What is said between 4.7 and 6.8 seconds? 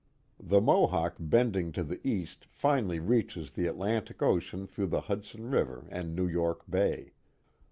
the Hudson River and New York